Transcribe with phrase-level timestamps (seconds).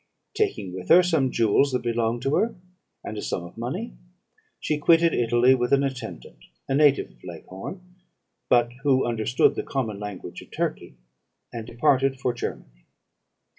[0.33, 2.55] Taking with her some jewels that belonged to her,
[3.03, 3.93] and a sum of money,
[4.59, 7.97] she quitted Italy with an attendant, a native of Leghorn,
[8.49, 10.95] but who understood the common language of Turkey,
[11.53, 12.81] and departed for Germany.